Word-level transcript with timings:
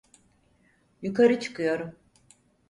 Yukarı 1.01 1.39
çıkıyorum. 1.39 1.95